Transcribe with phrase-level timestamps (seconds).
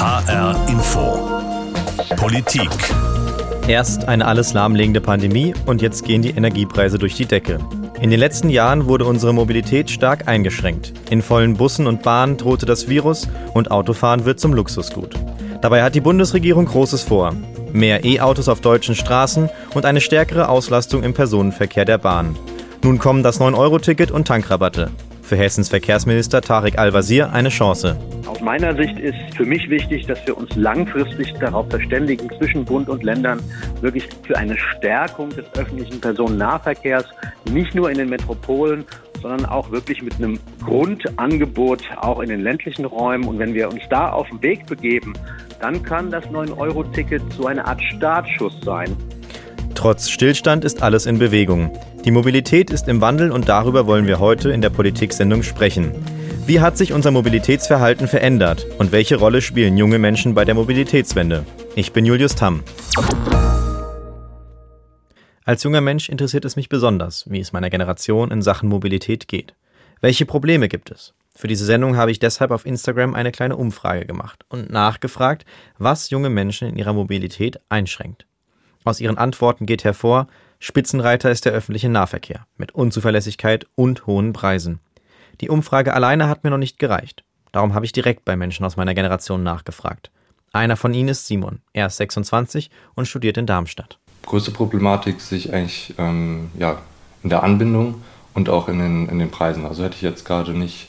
[0.00, 1.28] HR Info.
[2.16, 2.70] Politik.
[3.68, 7.58] Erst eine alles lahmlegende Pandemie und jetzt gehen die Energiepreise durch die Decke.
[8.00, 10.94] In den letzten Jahren wurde unsere Mobilität stark eingeschränkt.
[11.10, 15.16] In vollen Bussen und Bahnen drohte das Virus und Autofahren wird zum Luxusgut.
[15.60, 17.34] Dabei hat die Bundesregierung Großes vor.
[17.74, 22.36] Mehr E-Autos auf deutschen Straßen und eine stärkere Auslastung im Personenverkehr der Bahn.
[22.82, 24.92] Nun kommen das 9-Euro-Ticket und Tankrabatte.
[25.30, 27.96] Für Hessens Verkehrsminister Tarek Al-Wazir eine Chance.
[28.26, 32.88] Aus meiner Sicht ist für mich wichtig, dass wir uns langfristig darauf verständigen, zwischen Bund
[32.88, 33.40] und Ländern
[33.80, 37.04] wirklich für eine Stärkung des öffentlichen Personennahverkehrs,
[37.48, 38.84] nicht nur in den Metropolen,
[39.22, 43.28] sondern auch wirklich mit einem Grundangebot auch in den ländlichen Räumen.
[43.28, 45.12] Und wenn wir uns da auf den Weg begeben,
[45.60, 48.96] dann kann das 9-Euro-Ticket so eine Art Startschuss sein.
[49.76, 51.70] Trotz Stillstand ist alles in Bewegung.
[52.04, 55.92] Die Mobilität ist im Wandel und darüber wollen wir heute in der Politik-Sendung sprechen.
[56.46, 61.44] Wie hat sich unser Mobilitätsverhalten verändert und welche Rolle spielen junge Menschen bei der Mobilitätswende?
[61.74, 62.62] Ich bin Julius Tamm.
[65.44, 69.54] Als junger Mensch interessiert es mich besonders, wie es meiner Generation in Sachen Mobilität geht.
[70.00, 71.12] Welche Probleme gibt es?
[71.34, 75.44] Für diese Sendung habe ich deshalb auf Instagram eine kleine Umfrage gemacht und nachgefragt,
[75.76, 78.26] was junge Menschen in ihrer Mobilität einschränkt.
[78.84, 80.28] Aus ihren Antworten geht hervor,
[80.62, 84.78] Spitzenreiter ist der öffentliche Nahverkehr mit Unzuverlässigkeit und hohen Preisen.
[85.40, 87.24] Die Umfrage alleine hat mir noch nicht gereicht.
[87.50, 90.10] Darum habe ich direkt bei Menschen aus meiner Generation nachgefragt.
[90.52, 91.62] Einer von ihnen ist Simon.
[91.72, 93.98] Er ist 26 und studiert in Darmstadt.
[94.26, 96.82] Größte Problematik sehe ich eigentlich ähm, ja,
[97.22, 98.02] in der Anbindung
[98.34, 99.64] und auch in den, in den Preisen.
[99.64, 100.88] Also hätte ich jetzt gerade nicht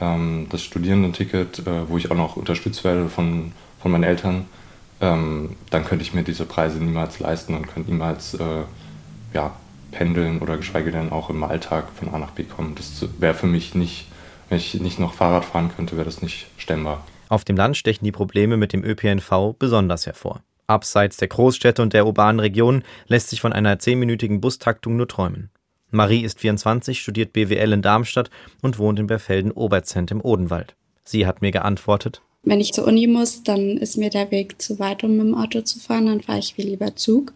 [0.00, 4.46] ähm, das Studierendenticket, äh, wo ich auch noch unterstützt werde von, von meinen Eltern,
[5.00, 8.64] ähm, dann könnte ich mir diese Preise niemals leisten und könnte niemals äh,
[9.32, 9.54] ja,
[9.90, 12.74] pendeln oder geschweige denn auch im Alltag von A nach B kommen.
[12.74, 14.06] Das wäre für mich nicht,
[14.48, 17.04] wenn ich nicht noch Fahrrad fahren könnte, wäre das nicht stemmbar.
[17.28, 20.42] Auf dem Land stechen die Probleme mit dem ÖPNV besonders hervor.
[20.66, 25.50] Abseits der Großstädte und der urbanen Regionen lässt sich von einer zehnminütigen Bustaktung nur träumen.
[25.90, 28.30] Marie ist 24, studiert BWL in Darmstadt
[28.62, 30.74] und wohnt in Berfelden-Oberzent im Odenwald.
[31.04, 34.80] Sie hat mir geantwortet, wenn ich zur Uni muss, dann ist mir der Weg zu
[34.80, 37.32] weit, um mit dem Auto zu fahren, dann fahre ich viel lieber Zug.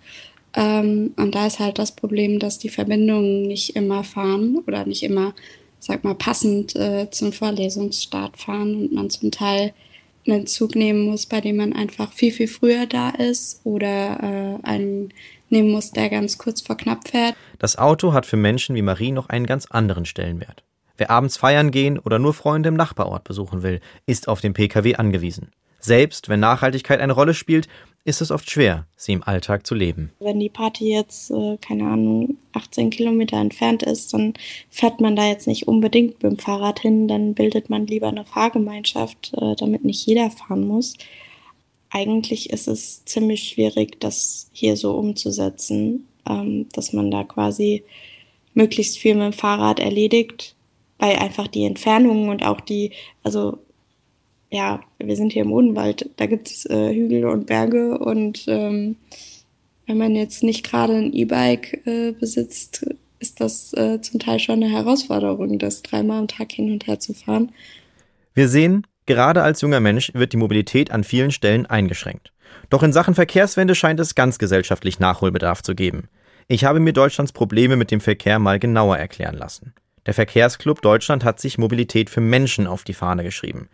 [0.56, 5.02] Ähm, und da ist halt das Problem, dass die Verbindungen nicht immer fahren oder nicht
[5.02, 5.34] immer,
[5.78, 9.74] sag mal, passend äh, zum Vorlesungsstart fahren und man zum Teil
[10.26, 14.66] einen Zug nehmen muss, bei dem man einfach viel, viel früher da ist oder äh,
[14.66, 15.12] einen
[15.50, 17.36] nehmen muss, der ganz kurz vor knapp fährt.
[17.58, 20.64] Das Auto hat für Menschen wie Marie noch einen ganz anderen Stellenwert.
[20.96, 24.96] Wer abends feiern gehen oder nur Freunde im Nachbarort besuchen will, ist auf den Pkw
[24.96, 25.50] angewiesen.
[25.86, 27.68] Selbst wenn Nachhaltigkeit eine Rolle spielt,
[28.02, 30.10] ist es oft schwer, sie im Alltag zu leben.
[30.18, 34.34] Wenn die Party jetzt, äh, keine Ahnung, 18 Kilometer entfernt ist, dann
[34.68, 38.24] fährt man da jetzt nicht unbedingt mit dem Fahrrad hin, dann bildet man lieber eine
[38.24, 40.94] Fahrgemeinschaft, äh, damit nicht jeder fahren muss.
[41.90, 47.84] Eigentlich ist es ziemlich schwierig, das hier so umzusetzen, ähm, dass man da quasi
[48.54, 50.56] möglichst viel mit dem Fahrrad erledigt,
[50.98, 52.90] weil einfach die Entfernungen und auch die,
[53.22, 53.58] also
[54.56, 58.96] ja, wir sind hier im Odenwald, da gibt es äh, Hügel und Berge und ähm,
[59.86, 62.86] wenn man jetzt nicht gerade ein E-Bike äh, besitzt,
[63.18, 66.98] ist das äh, zum Teil schon eine Herausforderung, das dreimal am Tag hin und her
[66.98, 67.52] zu fahren.
[68.34, 72.32] Wir sehen, gerade als junger Mensch wird die Mobilität an vielen Stellen eingeschränkt.
[72.70, 76.08] Doch in Sachen Verkehrswende scheint es ganz gesellschaftlich Nachholbedarf zu geben.
[76.48, 79.74] Ich habe mir Deutschlands Probleme mit dem Verkehr mal genauer erklären lassen.
[80.06, 83.68] Der Verkehrsclub Deutschland hat sich Mobilität für Menschen auf die Fahne geschrieben.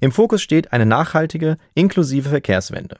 [0.00, 2.98] Im Fokus steht eine nachhaltige, inklusive Verkehrswende.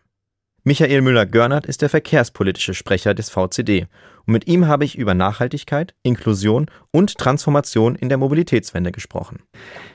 [0.65, 3.87] Michael Müller-Görnert ist der verkehrspolitische Sprecher des VCD
[4.27, 9.43] und mit ihm habe ich über Nachhaltigkeit, Inklusion und Transformation in der Mobilitätswende gesprochen.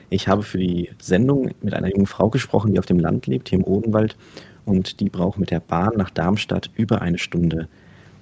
[0.08, 3.50] Ich habe für die Sendung mit einer jungen Frau gesprochen, die auf dem Land lebt,
[3.50, 4.16] hier im Odenwald
[4.64, 7.68] und die braucht mit der Bahn nach Darmstadt über eine Stunde,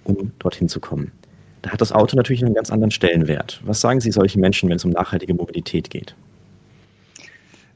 [0.04, 1.12] um dorthin zu kommen.
[1.62, 3.60] Da hat das Auto natürlich einen ganz anderen Stellenwert.
[3.64, 6.16] Was sagen Sie solchen Menschen, wenn es um nachhaltige Mobilität geht?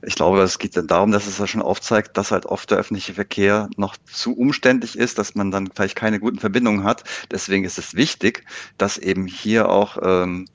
[0.02, 2.78] Ich glaube, es geht dann darum, dass es ja schon aufzeigt, dass halt oft der
[2.78, 7.02] öffentliche Verkehr noch zu umständlich ist, dass man dann vielleicht keine guten Verbindungen hat.
[7.30, 8.44] Deswegen ist es wichtig,
[8.78, 10.46] dass eben hier auch ähm,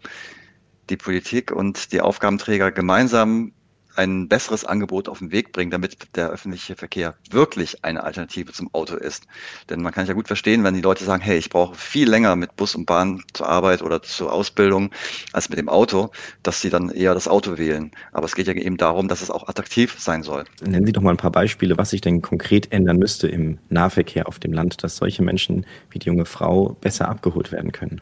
[0.89, 3.51] die Politik und die Aufgabenträger gemeinsam
[3.96, 8.74] ein besseres Angebot auf den Weg bringen, damit der öffentliche Verkehr wirklich eine Alternative zum
[8.74, 9.26] Auto ist.
[9.70, 12.36] Denn man kann ja gut verstehen, wenn die Leute sagen, hey, ich brauche viel länger
[12.36, 14.92] mit Bus und Bahn zur Arbeit oder zur Ausbildung
[15.34, 16.12] als mit dem Auto,
[16.44, 17.92] dass sie dann eher das Auto wählen.
[18.12, 20.46] Aber es geht ja eben darum, dass es auch attraktiv sein soll.
[20.62, 24.28] Nennen Sie doch mal ein paar Beispiele, was sich denn konkret ändern müsste im Nahverkehr
[24.28, 28.02] auf dem Land, dass solche Menschen wie die junge Frau besser abgeholt werden können.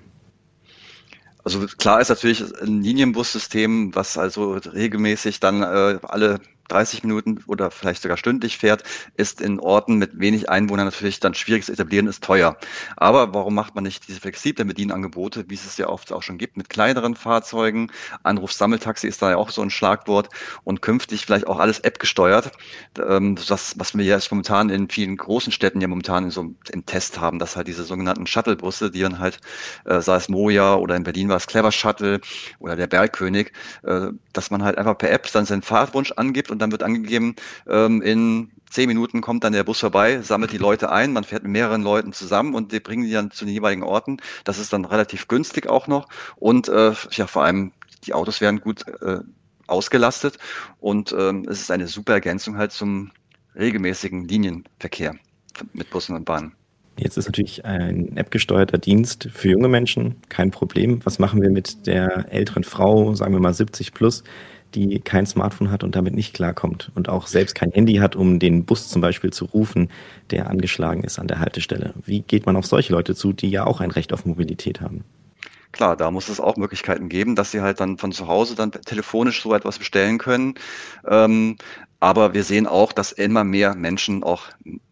[1.44, 6.40] Also klar ist natürlich ein Linienbussystem, was also regelmäßig dann äh, alle
[6.70, 8.84] 30 Minuten oder vielleicht sogar stündlich fährt,
[9.16, 12.58] ist in Orten mit wenig Einwohnern natürlich dann schwierig zu etablieren, ist teuer.
[12.98, 16.38] Aber warum macht man nicht diese flexiblen Bedienangebote, wie es es ja oft auch schon
[16.38, 17.92] gibt, mit kleineren Fahrzeugen?
[18.24, 20.30] Anrufsammeltaxi ist da ja auch so ein Schlagwort
[20.64, 22.52] und künftig vielleicht auch alles App gesteuert.
[22.98, 26.86] Ähm, das, was wir jetzt momentan in vielen großen Städten ja momentan in so im
[26.86, 29.40] Test haben, dass halt diese sogenannten Shuttlebusse, die dann halt,
[29.86, 32.22] äh, sei es Moja oder in Berlin war es Clever Shuttle
[32.60, 33.52] oder der Bergkönig,
[33.84, 37.36] äh, dass man halt einfach per App dann seinen Fahrtwunsch angibt und dann wird angegeben,
[37.68, 41.44] ähm, in zehn Minuten kommt dann der Bus vorbei, sammelt die Leute ein, man fährt
[41.44, 44.18] mit mehreren Leuten zusammen und die bringen die dann zu den jeweiligen Orten.
[44.44, 47.72] Das ist dann relativ günstig auch noch und äh, ja vor allem
[48.06, 49.20] die Autos werden gut äh,
[49.68, 50.38] ausgelastet
[50.80, 53.12] und ähm, es ist eine super Ergänzung halt zum
[53.56, 55.16] regelmäßigen Linienverkehr
[55.74, 56.54] mit Bussen und Bahnen.
[56.98, 61.00] Jetzt ist natürlich ein appgesteuerter Dienst für junge Menschen kein Problem.
[61.06, 64.24] Was machen wir mit der älteren Frau, sagen wir mal 70 plus,
[64.76, 68.40] die kein Smartphone hat und damit nicht klarkommt und auch selbst kein Handy hat, um
[68.40, 69.90] den Bus zum Beispiel zu rufen,
[70.32, 71.94] der angeschlagen ist an der Haltestelle?
[72.06, 75.04] Wie geht man auf solche Leute zu, die ja auch ein Recht auf Mobilität haben?
[75.72, 78.72] Klar, da muss es auch Möglichkeiten geben, dass sie halt dann von zu Hause dann
[78.72, 80.56] telefonisch so etwas bestellen können.
[81.08, 81.58] Ähm,
[82.00, 84.46] aber wir sehen auch, dass immer mehr Menschen auch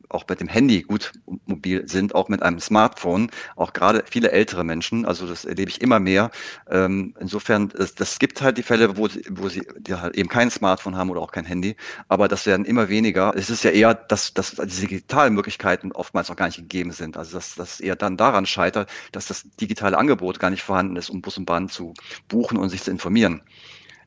[0.10, 1.12] auch mit dem Handy gut
[1.46, 5.82] mobil sind, auch mit einem Smartphone, auch gerade viele ältere Menschen, also das erlebe ich
[5.82, 6.32] immer mehr.
[6.70, 10.96] Ähm, insofern, es, das gibt halt die Fälle, wo, wo sie halt eben kein Smartphone
[10.96, 11.76] haben oder auch kein Handy,
[12.08, 13.34] aber das werden immer weniger.
[13.36, 17.18] Es ist ja eher, dass, dass diese digitalen Möglichkeiten oftmals noch gar nicht gegeben sind.
[17.18, 21.10] Also dass das eher dann daran scheitert, dass das digitale Angebot gar nicht vorhanden ist,
[21.10, 21.94] um Bus und Bahn zu
[22.28, 23.42] buchen und sich zu informieren.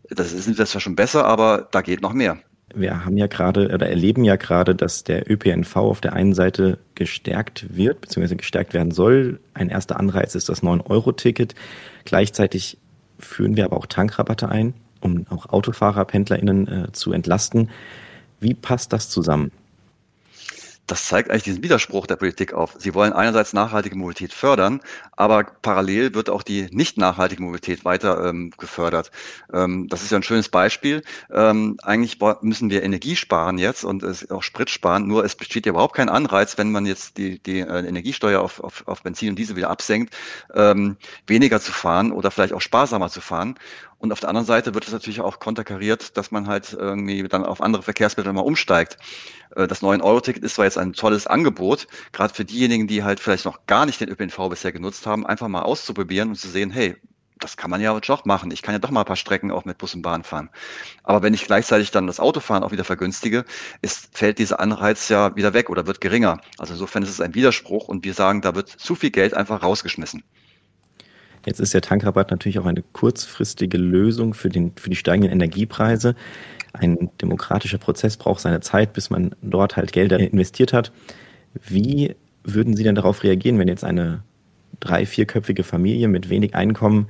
[0.08, 2.38] Das ist, das zwar schon besser, aber da geht noch mehr
[2.74, 6.78] wir haben ja gerade oder erleben ja gerade, dass der ÖPNV auf der einen Seite
[6.94, 9.40] gestärkt wird, beziehungsweise gestärkt werden soll.
[9.54, 11.54] Ein erster Anreiz ist das 9-Euro-Ticket.
[12.04, 12.78] Gleichzeitig
[13.18, 17.70] führen wir aber auch Tankrabatte ein, um auch Autofahrer, PendlerInnen äh, zu entlasten.
[18.40, 19.50] Wie passt das zusammen?
[20.90, 22.74] Das zeigt eigentlich diesen Widerspruch der Politik auf.
[22.78, 24.80] Sie wollen einerseits nachhaltige Mobilität fördern,
[25.12, 29.12] aber parallel wird auch die nicht nachhaltige Mobilität weiter ähm, gefördert.
[29.52, 31.02] Ähm, das ist ja ein schönes Beispiel.
[31.32, 35.66] Ähm, eigentlich müssen wir Energie sparen jetzt und es auch Sprit sparen, nur es besteht
[35.66, 39.30] ja überhaupt kein Anreiz, wenn man jetzt die, die äh, Energiesteuer auf, auf, auf Benzin
[39.30, 40.16] und Diesel wieder absenkt,
[40.54, 40.96] ähm,
[41.26, 43.56] weniger zu fahren oder vielleicht auch sparsamer zu fahren.
[44.00, 47.44] Und auf der anderen Seite wird es natürlich auch konterkariert, dass man halt irgendwie dann
[47.44, 48.96] auf andere Verkehrsmittel mal umsteigt.
[49.54, 53.44] Äh, das 9-Euro-Ticket ist zwar jetzt ein tolles Angebot, gerade für diejenigen, die halt vielleicht
[53.44, 56.96] noch gar nicht den ÖPNV bisher genutzt haben, einfach mal auszuprobieren und zu sehen, hey,
[57.38, 58.50] das kann man ja doch machen.
[58.50, 60.48] Ich kann ja doch mal ein paar Strecken auch mit Bus und Bahn fahren.
[61.02, 63.44] Aber wenn ich gleichzeitig dann das Autofahren auch wieder vergünstige,
[63.82, 66.40] ist, fällt dieser Anreiz ja wieder weg oder wird geringer.
[66.58, 69.62] Also insofern ist es ein Widerspruch und wir sagen, da wird zu viel Geld einfach
[69.62, 70.22] rausgeschmissen.
[71.46, 76.14] Jetzt ist der Tankrabatt natürlich auch eine kurzfristige Lösung für, den, für die steigenden Energiepreise.
[76.72, 80.92] Ein demokratischer Prozess braucht seine Zeit, bis man dort halt Gelder investiert hat.
[81.66, 82.14] Wie
[82.44, 84.22] würden Sie denn darauf reagieren, wenn jetzt eine
[84.78, 87.08] drei-, vierköpfige Familie mit wenig Einkommen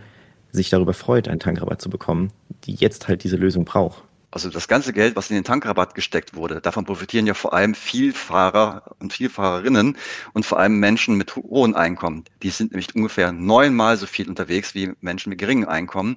[0.53, 2.33] sich darüber freut, einen Tankrabatt zu bekommen,
[2.65, 4.03] die jetzt halt diese Lösung braucht?
[4.33, 7.75] Also das ganze Geld, was in den Tankrabatt gesteckt wurde, davon profitieren ja vor allem
[7.75, 9.97] Vielfahrer und Vielfahrerinnen
[10.33, 12.25] und vor allem Menschen mit hohen Einkommen.
[12.43, 16.17] Die sind nämlich ungefähr neunmal so viel unterwegs wie Menschen mit geringen Einkommen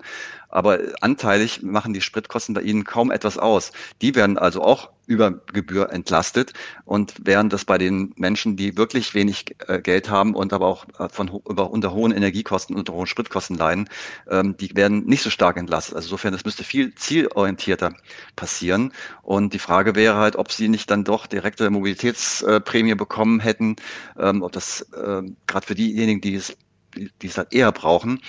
[0.54, 3.72] aber anteilig machen die Spritkosten bei ihnen kaum etwas aus.
[4.04, 6.54] Die werden also auch über Gebühr entlastet
[6.86, 10.86] und während das bei den Menschen, die wirklich wenig äh, Geld haben und aber auch
[11.00, 13.90] äh, von über, unter hohen Energiekosten und hohen Spritkosten leiden,
[14.30, 15.96] ähm, die werden nicht so stark entlastet.
[15.96, 17.94] Also insofern, das müsste viel zielorientierter
[18.36, 18.94] passieren.
[19.22, 23.76] Und die Frage wäre halt, ob sie nicht dann doch direkte Mobilitätsprämie bekommen hätten,
[24.18, 26.56] ähm, ob das äh, gerade für diejenigen, die es
[26.96, 28.22] die es halt eher brauchen,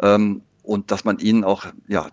[0.00, 2.08] ähm, und dass man ihnen auch ja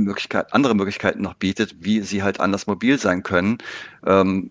[0.00, 3.58] Möglichkeit, andere Möglichkeiten noch bietet, wie sie halt anders mobil sein können.
[4.06, 4.50] Ähm,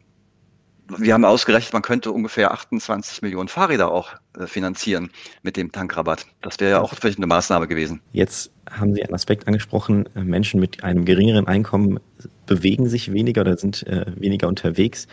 [0.98, 5.12] wir haben ausgerechnet, man könnte ungefähr 28 Millionen Fahrräder auch äh, finanzieren
[5.44, 6.25] mit dem Tankrabatt.
[6.41, 8.01] Das wäre ja auch vielleicht eine Maßnahme gewesen.
[8.12, 12.00] Jetzt haben Sie einen Aspekt angesprochen, äh, Menschen mit einem geringeren Einkommen
[12.46, 15.08] bewegen sich weniger oder sind äh, weniger unterwegs.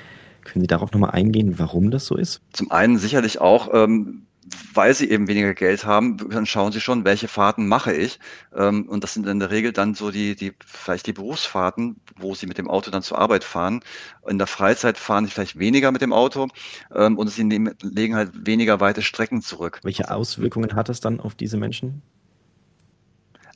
[0.44, 2.40] Können Sie darauf nochmal eingehen, warum das so ist?
[2.52, 4.25] Zum einen sicherlich auch, ähm,
[4.74, 8.18] weil sie eben weniger Geld haben, dann schauen sie schon, welche Fahrten mache ich.
[8.54, 12.34] Ähm, und das sind in der Regel dann so die, die, vielleicht die Berufsfahrten, wo
[12.34, 13.80] sie mit dem Auto dann zur Arbeit fahren.
[14.28, 16.48] In der Freizeit fahren sie vielleicht weniger mit dem Auto
[16.94, 19.80] ähm, und sie legen halt weniger weite Strecken zurück.
[19.82, 22.02] Welche Auswirkungen hat das dann auf diese Menschen?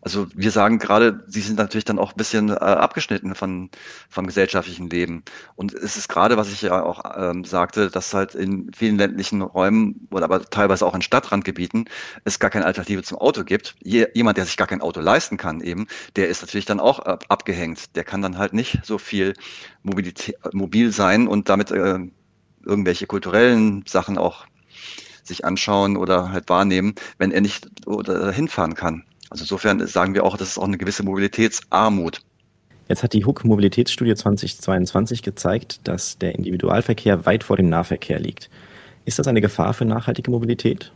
[0.02, 3.70] Also wir sagen gerade, sie sind natürlich dann auch ein bisschen äh, abgeschnitten von,
[4.08, 5.22] vom gesellschaftlichen Leben.
[5.56, 9.42] Und es ist gerade, was ich ja auch ähm, sagte, dass halt in vielen ländlichen
[9.42, 11.84] Räumen oder aber teilweise auch in Stadtrandgebieten
[12.24, 13.76] es gar keine Alternative zum Auto gibt.
[13.82, 17.00] Je, jemand, der sich gar kein Auto leisten kann eben, der ist natürlich dann auch
[17.00, 17.94] ab, abgehängt.
[17.96, 19.34] Der kann dann halt nicht so viel
[19.82, 21.98] Mobilität, mobil sein und damit äh,
[22.64, 24.46] irgendwelche kulturellen Sachen auch
[25.22, 29.04] sich anschauen oder halt wahrnehmen, wenn er nicht oder hinfahren kann.
[29.30, 32.20] Also insofern sagen wir auch, das ist auch eine gewisse Mobilitätsarmut.
[32.88, 38.50] Jetzt hat die HUK Mobilitätsstudie 2022 gezeigt, dass der Individualverkehr weit vor dem Nahverkehr liegt.
[39.04, 40.92] Ist das eine Gefahr für nachhaltige Mobilität?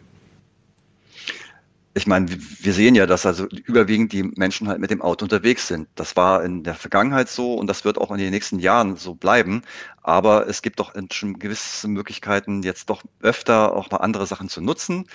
[1.97, 5.69] Ich meine, wir sehen ja, dass also überwiegend die Menschen halt mit dem Auto unterwegs
[5.69, 5.87] sind.
[5.95, 9.15] Das war in der Vergangenheit so und das wird auch in den nächsten Jahren so
[9.15, 9.63] bleiben.
[10.03, 14.61] Aber es gibt doch schon gewisse Möglichkeiten, jetzt doch öfter auch mal andere Sachen zu
[14.61, 15.07] nutzen.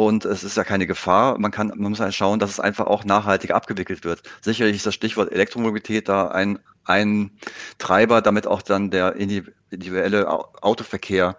[0.00, 1.38] Und es ist ja keine Gefahr.
[1.38, 4.22] Man kann, man muss ja schauen, dass es einfach auch nachhaltig abgewickelt wird.
[4.40, 7.32] Sicherlich ist das Stichwort Elektromobilität da ein, ein
[7.76, 10.26] Treiber, damit auch dann der individuelle
[10.62, 11.36] Autoverkehr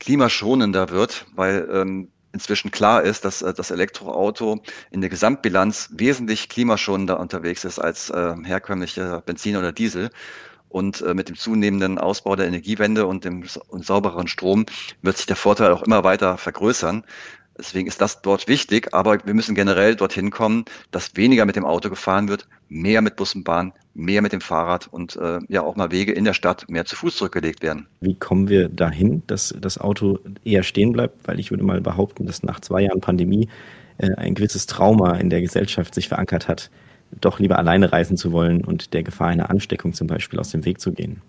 [0.00, 6.50] klimaschonender wird, weil ähm, inzwischen klar ist, dass äh, das Elektroauto in der Gesamtbilanz wesentlich
[6.50, 10.10] klimaschonender unterwegs ist als äh, herkömmliche Benzin oder Diesel.
[10.68, 14.66] Und äh, mit dem zunehmenden Ausbau der Energiewende und dem und saubereren Strom
[15.00, 17.04] wird sich der Vorteil auch immer weiter vergrößern.
[17.56, 21.64] Deswegen ist das dort wichtig, aber wir müssen generell dorthin kommen, dass weniger mit dem
[21.64, 25.62] Auto gefahren wird, mehr mit Bus und Bahn, mehr mit dem Fahrrad und äh, ja
[25.62, 27.86] auch mal Wege in der Stadt mehr zu Fuß zurückgelegt werden.
[28.00, 31.28] Wie kommen wir dahin, dass das Auto eher stehen bleibt?
[31.28, 33.48] Weil ich würde mal behaupten, dass nach zwei Jahren Pandemie
[33.98, 36.70] äh, ein gewisses Trauma in der Gesellschaft sich verankert hat,
[37.20, 40.64] doch lieber alleine reisen zu wollen und der Gefahr einer Ansteckung zum Beispiel aus dem
[40.64, 41.22] Weg zu gehen.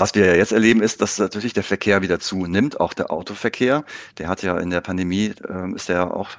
[0.00, 3.84] Was wir ja jetzt erleben, ist, dass natürlich der Verkehr wieder zunimmt, auch der Autoverkehr.
[4.18, 6.30] Der hat ja in der Pandemie, äh, ist ja auch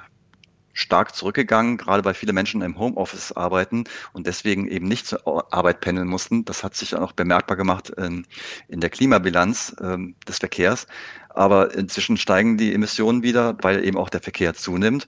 [0.72, 5.80] stark zurückgegangen, gerade weil viele Menschen im Homeoffice arbeiten und deswegen eben nicht zur Arbeit
[5.82, 6.46] pendeln mussten.
[6.46, 8.26] Das hat sich auch bemerkbar gemacht in,
[8.68, 10.86] in der Klimabilanz ähm, des Verkehrs.
[11.28, 15.06] Aber inzwischen steigen die Emissionen wieder, weil eben auch der Verkehr zunimmt.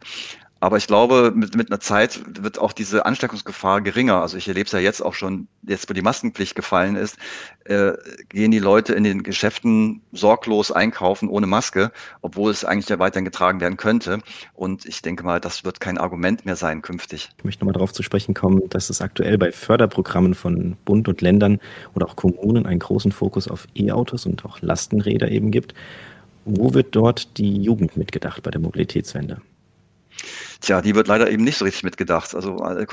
[0.62, 4.22] Aber ich glaube, mit, mit einer Zeit wird auch diese Ansteckungsgefahr geringer.
[4.22, 7.16] Also ich erlebe es ja jetzt auch schon, jetzt wo die Maskenpflicht gefallen ist,
[7.64, 7.94] äh,
[8.28, 11.90] gehen die Leute in den Geschäften sorglos einkaufen ohne Maske,
[12.20, 14.20] obwohl es eigentlich ja weiterhin getragen werden könnte.
[14.54, 17.30] Und ich denke mal, das wird kein Argument mehr sein künftig.
[17.38, 21.20] Ich möchte nochmal darauf zu sprechen kommen, dass es aktuell bei Förderprogrammen von Bund und
[21.22, 21.58] Ländern
[21.96, 25.74] oder auch Kommunen einen großen Fokus auf E-Autos und auch Lastenräder eben gibt.
[26.44, 29.40] Wo wird dort die Jugend mitgedacht bei der Mobilitätswende?
[30.62, 32.36] Tja, die wird leider eben nicht so richtig mitgedacht.
[32.36, 32.86] Also äh,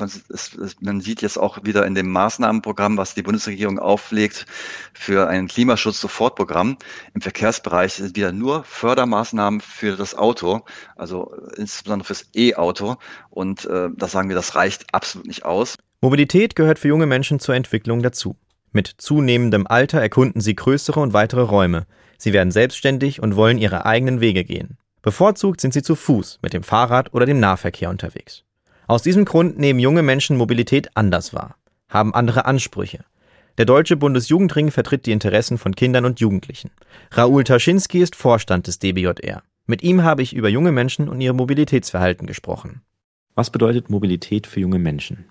[0.80, 4.44] man sieht jetzt auch wieder in dem Maßnahmenprogramm, was die Bundesregierung auflegt
[4.92, 6.78] für ein Klimaschutz-Sofortprogramm.
[7.14, 10.62] Im Verkehrsbereich sind wieder nur Fördermaßnahmen für das Auto,
[10.96, 12.96] also insbesondere fürs E-Auto.
[13.30, 15.76] Und äh, da sagen wir, das reicht absolut nicht aus.
[16.00, 18.36] Mobilität gehört für junge Menschen zur Entwicklung dazu.
[18.72, 21.86] Mit zunehmendem Alter erkunden sie größere und weitere Räume.
[22.18, 24.76] Sie werden selbstständig und wollen ihre eigenen Wege gehen.
[25.02, 28.44] Bevorzugt sind sie zu Fuß, mit dem Fahrrad oder dem Nahverkehr unterwegs.
[28.86, 31.56] Aus diesem Grund nehmen junge Menschen Mobilität anders wahr,
[31.88, 33.04] haben andere Ansprüche.
[33.56, 36.70] Der Deutsche Bundesjugendring vertritt die Interessen von Kindern und Jugendlichen.
[37.12, 39.42] Raoul Taschinski ist Vorstand des DBJR.
[39.66, 42.82] Mit ihm habe ich über junge Menschen und ihr Mobilitätsverhalten gesprochen.
[43.34, 45.26] Was bedeutet Mobilität für junge Menschen?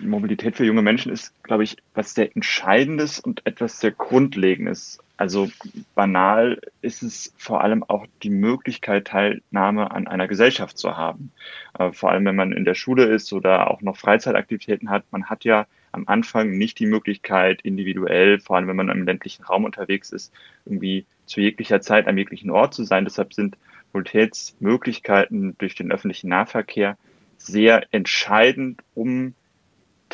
[0.00, 4.98] Mobilität für junge Menschen ist, glaube ich, was sehr Entscheidendes und etwas sehr Grundlegendes.
[5.16, 5.48] Also
[5.94, 11.32] banal ist es vor allem auch die Möglichkeit, Teilnahme an einer Gesellschaft zu haben.
[11.78, 15.04] Äh, vor allem, wenn man in der Schule ist oder auch noch Freizeitaktivitäten hat.
[15.10, 19.44] Man hat ja am Anfang nicht die Möglichkeit, individuell, vor allem wenn man im ländlichen
[19.44, 20.32] Raum unterwegs ist,
[20.66, 23.04] irgendwie zu jeglicher Zeit am jeglichen Ort zu sein.
[23.04, 23.56] Deshalb sind
[23.92, 26.98] Mobilitätsmöglichkeiten durch den öffentlichen Nahverkehr
[27.46, 29.34] sehr entscheidend, um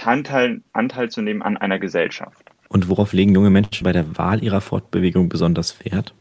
[0.03, 2.51] Anteil, Anteil zu nehmen an einer Gesellschaft.
[2.69, 6.15] Und worauf legen junge Menschen bei der Wahl ihrer Fortbewegung besonders Wert?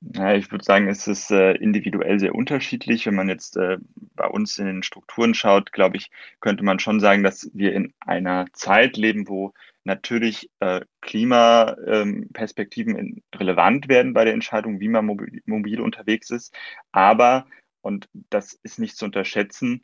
[0.00, 3.06] Ja, ich würde sagen, es ist äh, individuell sehr unterschiedlich.
[3.06, 3.78] Wenn man jetzt äh,
[4.14, 7.92] bei uns in den Strukturen schaut, glaube ich, könnte man schon sagen, dass wir in
[8.00, 9.52] einer Zeit leben, wo
[9.84, 16.54] natürlich äh, Klimaperspektiven ähm, relevant werden bei der Entscheidung, wie man mobil, mobil unterwegs ist.
[16.92, 17.46] Aber,
[17.80, 19.82] und das ist nicht zu unterschätzen,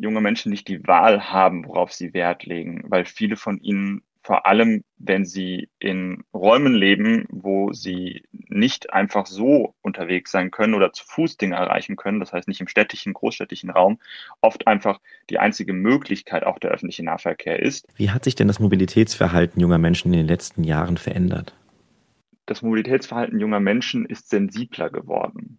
[0.00, 4.46] junge Menschen nicht die Wahl haben, worauf sie Wert legen, weil viele von ihnen vor
[4.46, 10.94] allem, wenn sie in Räumen leben, wo sie nicht einfach so unterwegs sein können oder
[10.94, 13.98] zu Fuß Dinge erreichen können, das heißt nicht im städtischen, großstädtischen Raum,
[14.40, 14.98] oft einfach
[15.28, 17.86] die einzige Möglichkeit auch der öffentliche Nahverkehr ist.
[17.96, 21.54] Wie hat sich denn das Mobilitätsverhalten junger Menschen in den letzten Jahren verändert?
[22.46, 25.58] Das Mobilitätsverhalten junger Menschen ist sensibler geworden.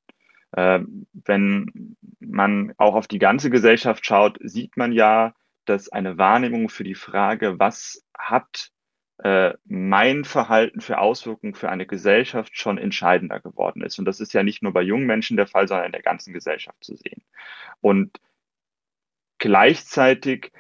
[0.56, 0.80] Äh,
[1.14, 5.34] wenn man auch auf die ganze Gesellschaft schaut, sieht man ja,
[5.66, 8.72] dass eine Wahrnehmung für die Frage, was hat
[9.18, 14.00] äh, mein Verhalten für Auswirkungen für eine Gesellschaft schon entscheidender geworden ist.
[14.00, 16.34] Und das ist ja nicht nur bei jungen Menschen der Fall, sondern in der ganzen
[16.34, 17.24] Gesellschaft zu sehen.
[17.82, 18.20] Und
[19.38, 20.54] gleichzeitig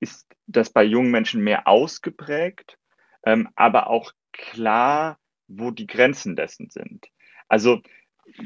[0.00, 2.78] ist das bei jungen Menschen mehr ausgeprägt,
[3.24, 7.08] ähm, aber auch klar, wo die Grenzen dessen sind.
[7.48, 7.82] Also,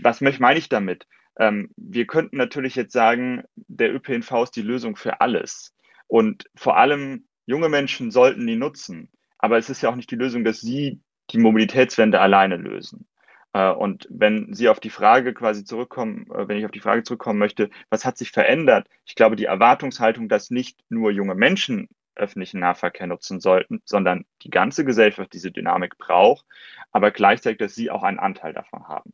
[0.01, 1.07] was meine ich damit?
[1.39, 5.75] Ähm, wir könnten natürlich jetzt sagen, der ÖPNV ist die Lösung für alles.
[6.07, 9.11] Und vor allem junge Menschen sollten die nutzen.
[9.39, 13.07] Aber es ist ja auch nicht die Lösung, dass sie die Mobilitätswende alleine lösen.
[13.53, 17.03] Äh, und wenn Sie auf die Frage quasi zurückkommen, äh, wenn ich auf die Frage
[17.03, 18.89] zurückkommen möchte, was hat sich verändert?
[19.05, 24.51] Ich glaube, die Erwartungshaltung, dass nicht nur junge Menschen öffentlichen Nahverkehr nutzen sollten, sondern die
[24.51, 26.45] ganze Gesellschaft diese Dynamik braucht,
[26.91, 29.13] aber gleichzeitig, dass sie auch einen Anteil davon haben.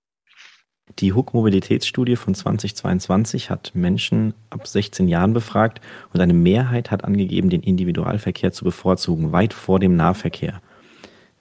[0.99, 5.81] Die HUK-Mobilitätsstudie von 2022 hat Menschen ab 16 Jahren befragt
[6.13, 10.61] und eine Mehrheit hat angegeben, den Individualverkehr zu bevorzugen, weit vor dem Nahverkehr.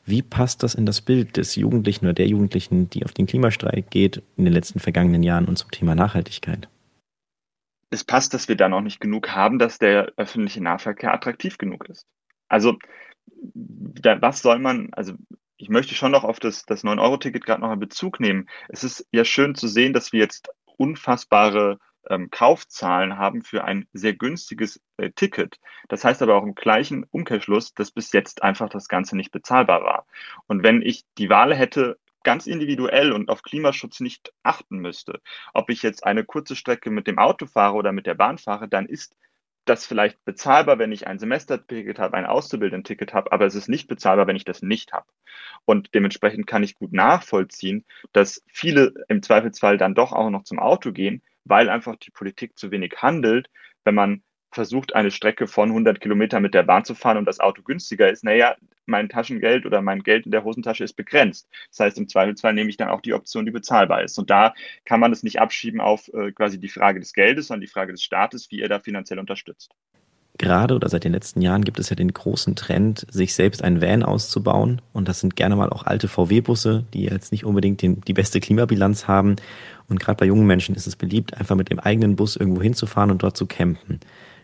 [0.06, 3.89] Wie passt das in das Bild des Jugendlichen oder der Jugendlichen, die auf den Klimastreik
[3.89, 6.70] geht in den letzten vergangenen Jahren und zum Thema Nachhaltigkeit?
[7.89, 11.89] Es passt, dass wir da noch nicht genug haben, dass der öffentliche Nahverkehr attraktiv genug
[11.89, 12.06] ist.
[12.48, 12.77] Also,
[14.22, 15.13] was soll man, also
[15.57, 18.47] ich möchte schon noch auf das, das 9-Euro-Ticket gerade noch einen Bezug nehmen.
[18.69, 23.87] Es ist ja schön zu sehen, dass wir jetzt unfassbare ähm, Kaufzahlen haben für ein
[23.91, 25.59] sehr günstiges äh, Ticket.
[25.89, 29.83] Das heißt aber auch im gleichen Umkehrschluss, dass bis jetzt einfach das Ganze nicht bezahlbar
[29.83, 30.05] war.
[30.45, 35.21] Und wenn ich die Wahl hätte, ganz individuell und auf Klimaschutz nicht achten müsste,
[35.53, 38.67] ob ich jetzt eine kurze Strecke mit dem Auto fahre oder mit der Bahn fahre,
[38.67, 39.15] dann ist
[39.69, 43.88] das vielleicht bezahlbar, wenn ich ein Semesterticket habe, ein Auszubildendenticket habe, aber es ist nicht
[43.88, 45.07] bezahlbar, wenn ich das nicht habe.
[45.65, 50.59] Und dementsprechend kann ich gut nachvollziehen, dass viele im Zweifelsfall dann doch auch noch zum
[50.59, 53.50] Auto gehen, weil einfach die Politik zu wenig handelt,
[53.83, 57.39] wenn man versucht, eine Strecke von 100 Kilometern mit der Bahn zu fahren und das
[57.39, 58.55] Auto günstiger ist, naja,
[58.88, 61.50] mein Taschengeld oder mein Geld in der Hosentasche ist begrenzt.
[61.70, 64.17] Das heißt, im Zweifelsfall nehme ich dann auch die Option, die bezahlbar ist.
[64.17, 64.53] Und da
[64.86, 67.91] kann man es nicht abschieben auf äh, quasi die Frage des Geldes, sondern die Frage
[67.91, 69.72] des Staates, wie er da finanziell unterstützt.
[70.38, 73.82] Gerade oder seit den letzten Jahren gibt es ja den großen Trend, sich selbst ein
[73.82, 74.82] Van auszubauen.
[74.94, 78.39] Und das sind gerne mal auch alte VW-Busse, die jetzt nicht unbedingt den, die beste
[78.39, 79.38] Klimabilanz haben.
[79.90, 83.09] Und gerade bei jungen Menschen ist es beliebt, einfach mit dem eigenen Bus irgendwo hinzufahren
[83.09, 84.00] und dort zu campen.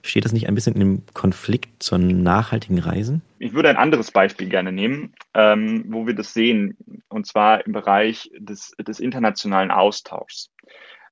[0.05, 3.21] Steht das nicht ein bisschen einem Konflikt zu nachhaltigen Reisen?
[3.39, 7.71] Ich würde ein anderes Beispiel gerne nehmen, ähm, wo wir das sehen, und zwar im
[7.71, 10.51] Bereich des, des internationalen Austauschs.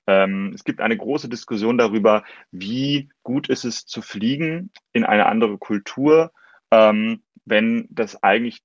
[0.07, 5.27] Ähm, es gibt eine große Diskussion darüber, wie gut ist es zu fliegen in eine
[5.27, 6.33] andere Kultur,
[6.69, 8.61] ähm, wenn das eigentlich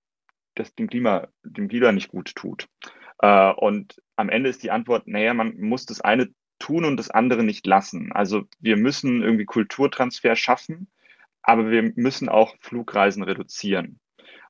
[0.57, 2.67] das dem Klima, dem Klima nicht gut tut.
[3.21, 7.11] Äh, und am Ende ist die Antwort, naja, man muss das eine tun und das
[7.11, 8.13] andere nicht lassen.
[8.13, 10.89] Also wir müssen irgendwie Kulturtransfer schaffen,
[11.43, 14.01] aber wir müssen auch Flugreisen reduzieren.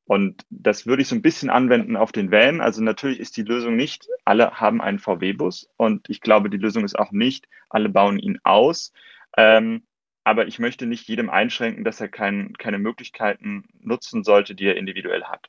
[0.04, 2.60] Und das würde ich so ein bisschen anwenden auf den Van.
[2.60, 6.84] Also natürlich ist die Lösung nicht, alle haben einen VW-Bus und ich glaube, die Lösung
[6.84, 8.92] ist auch nicht, alle bauen ihn aus.
[9.36, 9.82] Ähm,
[10.22, 14.76] aber ich möchte nicht jedem einschränken, dass er kein, keine Möglichkeiten nutzen sollte, die er
[14.76, 15.48] individuell hat.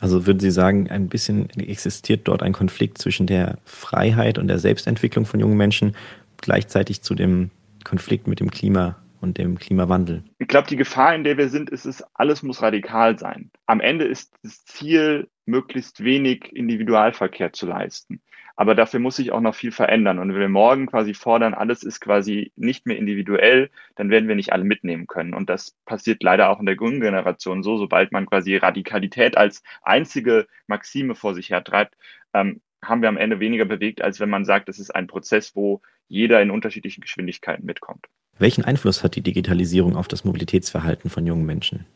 [0.00, 4.58] Also würden Sie sagen, ein bisschen existiert dort ein Konflikt zwischen der Freiheit und der
[4.58, 5.94] Selbstentwicklung von jungen Menschen
[6.38, 7.50] gleichzeitig zu dem
[7.84, 10.24] Konflikt mit dem Klima und dem Klimawandel?
[10.38, 13.50] Ich glaube, die Gefahr, in der wir sind, ist es, alles muss radikal sein.
[13.66, 18.22] Am Ende ist das Ziel, möglichst wenig Individualverkehr zu leisten.
[18.60, 20.18] Aber dafür muss sich auch noch viel verändern.
[20.18, 24.34] Und wenn wir morgen quasi fordern, alles ist quasi nicht mehr individuell, dann werden wir
[24.34, 25.32] nicht alle mitnehmen können.
[25.32, 29.62] Und das passiert leider auch in der jungen Generation so, sobald man quasi Radikalität als
[29.80, 31.96] einzige Maxime vor sich hertreibt,
[32.34, 35.56] ähm, haben wir am Ende weniger bewegt, als wenn man sagt, es ist ein Prozess,
[35.56, 38.08] wo jeder in unterschiedlichen Geschwindigkeiten mitkommt.
[38.38, 41.86] Welchen Einfluss hat die Digitalisierung auf das Mobilitätsverhalten von jungen Menschen?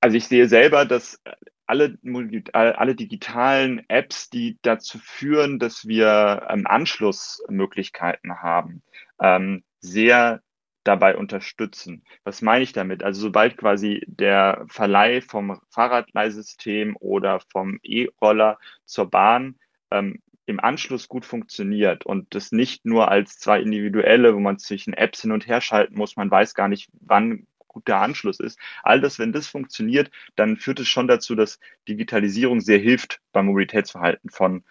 [0.00, 1.22] Also ich sehe selber, dass
[1.70, 1.96] alle,
[2.52, 8.82] alle digitalen Apps, die dazu führen, dass wir ähm, Anschlussmöglichkeiten haben,
[9.20, 10.42] ähm, sehr
[10.82, 12.02] dabei unterstützen.
[12.24, 13.04] Was meine ich damit?
[13.04, 19.56] Also sobald quasi der Verleih vom Fahrradleihsystem oder vom E-Roller zur Bahn
[19.92, 24.94] ähm, im Anschluss gut funktioniert und das nicht nur als zwei individuelle, wo man zwischen
[24.94, 28.58] Apps hin und her schalten muss, man weiß gar nicht, wann guter Anschluss ist.
[28.82, 33.46] All das, wenn das funktioniert, dann führt es schon dazu, dass Digitalisierung sehr hilft beim
[33.46, 34.64] Mobilitätsverhalten von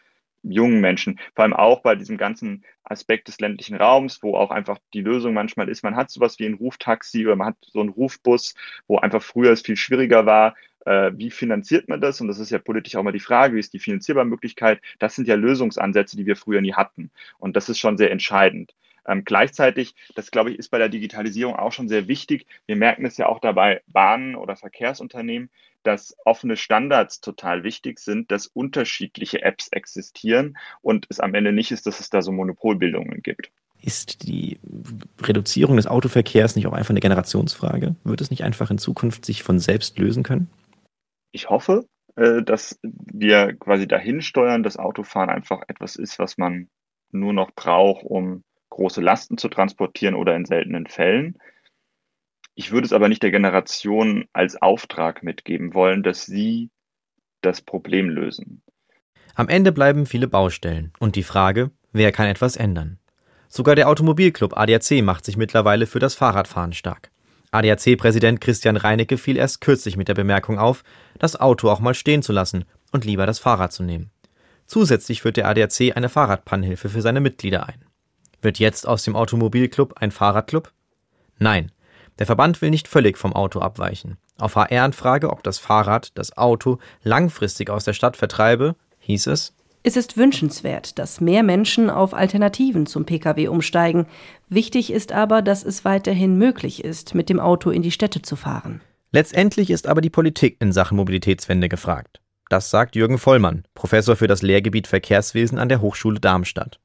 [0.44, 4.78] jungen Menschen, vor allem auch bei diesem ganzen Aspekt des ländlichen Raums, wo auch einfach
[4.94, 7.90] die Lösung manchmal ist, man hat sowas wie ein Ruftaxi oder man hat so einen
[7.90, 8.56] Rufbus,
[8.88, 12.22] wo einfach früher es viel schwieriger war, äh, wie finanziert man das?
[12.22, 14.82] Und das ist ja politisch auch mal die Frage, wie ist die Finanzierbarmöglichkeit?
[14.98, 17.12] Das sind ja Lösungsansätze, die wir früher nie hatten.
[17.38, 18.74] Und das ist schon sehr entscheidend.
[19.10, 22.45] Ähm, gleichzeitig, das glaube ich, ist bei der Digitalisierung auch schon sehr wichtig.
[22.67, 25.50] Wir merken es ja auch dabei, Bahnen oder Verkehrsunternehmen,
[25.84, 31.72] dass offene Standards total wichtig sind, dass unterschiedliche Apps existieren und es am Ende nicht
[31.72, 33.50] ist, dass es da so Monopolbildungen gibt.
[33.82, 34.60] Ist die
[35.22, 37.95] Reduzierung des Autoverkehrs nicht auch einfach eine Generationsfrage?
[38.04, 40.50] Wird es nicht einfach in Zukunft sich von selbst lösen können?
[41.32, 46.67] Ich hoffe, äh, dass wir quasi dahin steuern, dass Autofahren einfach etwas ist, was man
[47.12, 48.43] nur noch braucht, um
[48.80, 51.38] große Lasten zu transportieren oder in seltenen Fällen.
[52.56, 56.72] Ich würde es aber nicht der Generation als Auftrag mitgeben wollen, dass sie
[57.42, 58.63] das Problem lösen.
[59.36, 63.00] Am Ende bleiben viele Baustellen und die Frage, wer kann etwas ändern?
[63.50, 67.12] Sogar der Automobilclub ADAC macht sich mittlerweile für das Fahrradfahren stark.
[67.52, 70.84] ADAC-Präsident Christian Reinecke fiel erst kürzlich mit der Bemerkung auf,
[71.18, 74.12] das Auto auch mal stehen zu lassen und lieber das Fahrrad zu nehmen.
[74.68, 77.88] Zusätzlich führt der ADAC eine Fahrradpannhilfe für seine Mitglieder ein.
[78.41, 80.71] Wird jetzt aus dem Automobilclub ein Fahrradclub?
[81.38, 81.71] Nein,
[82.19, 84.17] der Verband will nicht völlig vom Auto abweichen.
[84.38, 89.95] Auf HR-Anfrage, ob das Fahrrad das Auto langfristig aus der Stadt vertreibe, hieß es, es
[89.95, 94.08] ist wünschenswert, dass mehr Menschen auf Alternativen zum Pkw umsteigen.
[94.49, 98.36] Wichtig ist aber, dass es weiterhin möglich ist, mit dem Auto in die Städte zu
[98.36, 98.82] fahren.
[99.12, 102.19] Letztendlich ist aber die Politik in Sachen Mobilitätswende gefragt.
[102.49, 106.80] Das sagt Jürgen Vollmann, Professor für das Lehrgebiet Verkehrswesen an der Hochschule Darmstadt.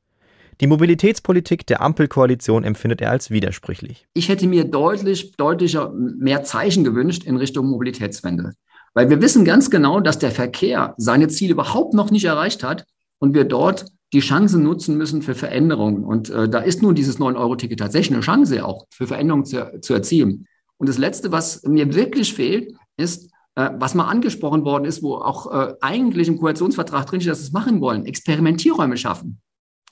[0.61, 4.07] Die Mobilitätspolitik der Ampelkoalition empfindet er als widersprüchlich.
[4.15, 8.53] Ich hätte mir deutlich, deutlicher mehr Zeichen gewünscht in Richtung Mobilitätswende.
[8.95, 12.87] Weil wir wissen ganz genau, dass der Verkehr seine Ziele überhaupt noch nicht erreicht hat
[13.19, 16.05] und wir dort die Chance nutzen müssen für Veränderungen.
[16.05, 19.93] Und äh, da ist nun dieses 9-Euro-Ticket tatsächlich eine Chance auch für Veränderungen zu, zu
[19.93, 20.47] erzielen.
[20.77, 25.17] Und das Letzte, was mir wirklich fehlt, ist, äh, was mal angesprochen worden ist, wo
[25.17, 29.41] auch äh, eigentlich im Koalitionsvertrag drinsteht, dass sie es machen wollen, Experimentierräume schaffen.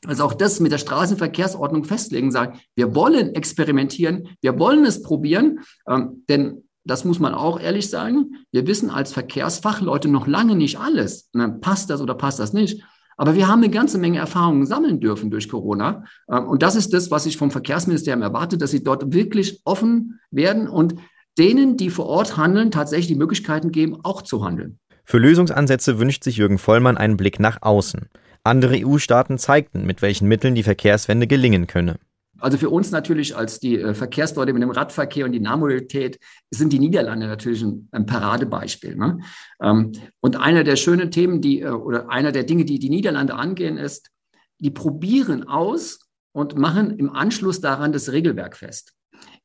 [0.06, 5.60] Also auch das mit der Straßenverkehrsordnung festlegen, sagen, wir wollen experimentieren, wir wollen es probieren,
[5.88, 8.44] ähm, denn das muss man auch ehrlich sagen.
[8.50, 11.30] Wir wissen als Verkehrsfachleute noch lange nicht alles.
[11.32, 12.82] Ne, passt das oder passt das nicht?
[13.16, 16.04] Aber wir haben eine ganze Menge Erfahrungen sammeln dürfen durch Corona.
[16.28, 20.18] Ähm, und das ist das, was ich vom Verkehrsministerium erwarte, dass sie dort wirklich offen
[20.30, 20.96] werden und
[21.38, 24.78] denen, die vor Ort handeln, tatsächlich die Möglichkeiten geben, auch zu handeln.
[25.04, 28.08] Für Lösungsansätze wünscht sich Jürgen Vollmann einen Blick nach außen.
[28.44, 31.98] Andere EU-Staaten zeigten, mit welchen Mitteln die Verkehrswende gelingen könne.
[32.42, 36.18] Also für uns natürlich als die äh, Verkehrsleute mit dem Radverkehr und die Nahmobilität
[36.50, 38.96] sind die Niederlande natürlich ein, Paradebeispiel.
[38.96, 39.20] Ne?
[39.62, 43.36] Ähm, und einer der schönen Themen, die äh, oder einer der Dinge, die die Niederlande
[43.36, 44.10] angehen, ist,
[44.58, 46.00] die probieren aus
[46.32, 48.92] und machen im Anschluss daran das Regelwerk fest.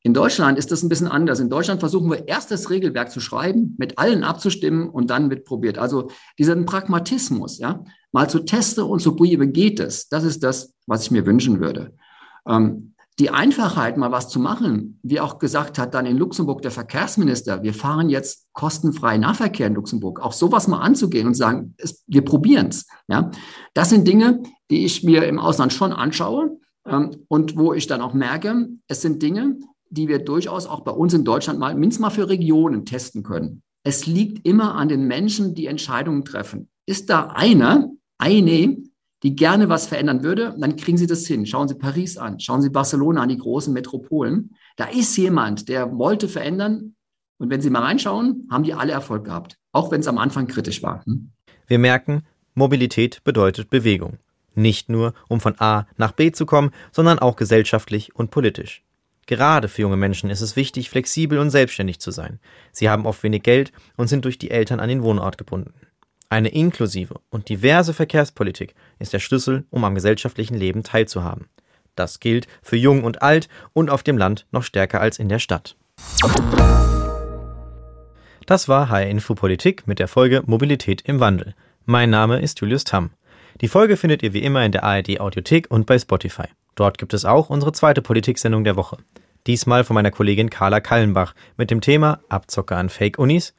[0.02, 1.40] In Deutschland ist das ein bisschen anders.
[1.40, 5.46] In Deutschland versuchen wir erst das Regelwerk zu schreiben, mit allen abzustimmen und dann wird
[5.46, 5.78] probiert.
[5.78, 7.84] Also diesen Pragmatismus, ja,
[8.18, 10.10] mal zu testen und zu probieren, geht es.
[10.10, 11.94] Das ist das, was ich mir wünschen würde.
[12.48, 16.72] Ähm, die Einfachheit, mal was zu machen, wie auch gesagt hat dann in Luxemburg der
[16.72, 22.04] Verkehrsminister, wir fahren jetzt kostenfrei Nahverkehr in Luxemburg, auch sowas mal anzugehen und sagen, es,
[22.08, 22.88] wir probieren es.
[23.08, 23.30] Ja?
[23.76, 28.02] Das sind Dinge, die ich mir im Ausland schon anschaue ähm, und wo ich dann
[28.02, 29.58] auch merke, es sind Dinge,
[29.92, 33.62] die wir durchaus auch bei uns in Deutschland mal mindestens mal für Regionen testen können.
[33.84, 36.68] Es liegt immer an den Menschen, die Entscheidungen treffen.
[36.88, 38.78] Ist da einer, eine,
[39.24, 41.46] die gerne was verändern würde, dann kriegen Sie das hin.
[41.46, 44.56] Schauen Sie Paris an, schauen Sie Barcelona an, die großen Metropolen.
[44.76, 46.96] Da ist jemand, der wollte verändern.
[47.40, 50.48] Und wenn Sie mal reinschauen, haben die alle Erfolg gehabt, auch wenn es am Anfang
[50.48, 51.04] kritisch war.
[51.06, 51.32] Hm?
[51.68, 54.18] Wir merken, Mobilität bedeutet Bewegung.
[54.56, 58.84] Nicht nur, um von A nach B zu kommen, sondern auch gesellschaftlich und politisch.
[59.28, 62.40] Gerade für junge Menschen ist es wichtig, flexibel und selbstständig zu sein.
[62.72, 65.74] Sie haben oft wenig Geld und sind durch die Eltern an den Wohnort gebunden.
[66.30, 71.48] Eine inklusive und diverse Verkehrspolitik ist der Schlüssel, um am gesellschaftlichen Leben teilzuhaben.
[71.96, 75.40] Das gilt für Jung und Alt und auf dem Land noch stärker als in der
[75.40, 75.78] Stadt.
[78.46, 81.56] Das war HR Info Politik mit der Folge Mobilität im Wandel.
[81.86, 83.12] Mein Name ist Julius Tamm.
[83.62, 86.48] Die Folge findet ihr wie immer in der ARD Audiothek und bei Spotify.
[86.76, 88.98] Dort gibt es auch unsere zweite Politiksendung der Woche.
[89.48, 93.56] Diesmal von meiner Kollegin Carla Kallenbach mit dem Thema Abzocke an Fake-Unis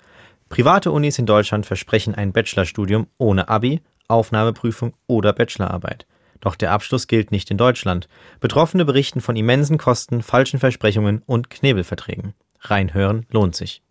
[0.48, 6.06] Private Unis in Deutschland versprechen ein Bachelorstudium ohne Abi, Aufnahmeprüfung oder Bachelorarbeit.
[6.40, 8.08] Doch der Abschluss gilt nicht in Deutschland.
[8.40, 12.34] Betroffene berichten von immensen Kosten, falschen Versprechungen und Knebelverträgen.
[12.61, 13.82] Reinhören lohnt sich.